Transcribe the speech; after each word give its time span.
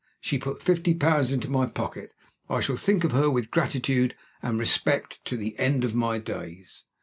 She 0.19 0.39
put 0.39 0.63
fifty 0.63 0.95
pounds 0.95 1.31
into 1.31 1.47
my 1.47 1.67
pocket. 1.67 2.11
I 2.49 2.59
shall 2.59 2.75
think 2.75 3.03
of 3.03 3.11
her 3.11 3.29
with 3.29 3.51
gratitude 3.51 4.15
and 4.41 4.57
respect 4.57 5.23
to 5.25 5.37
the 5.37 5.55
end 5.59 5.83
of 5.85 5.93
my 5.93 6.17
days. 6.17 6.85